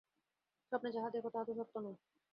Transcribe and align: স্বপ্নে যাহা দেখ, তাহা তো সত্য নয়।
স্বপ্নে 0.71 0.89
যাহা 0.91 1.09
দেখ, 1.09 1.23
তাহা 1.33 1.45
তো 1.45 1.53
সত্য 1.53 1.75
নয়। 1.77 1.97